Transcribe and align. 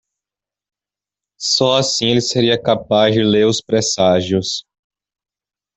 Só 1.39 1.75
assim 1.77 2.07
ele 2.07 2.21
seria 2.21 2.59
capaz 2.59 3.13
de 3.13 3.21
ler 3.21 3.45
os 3.45 3.61
presságios. 3.61 4.65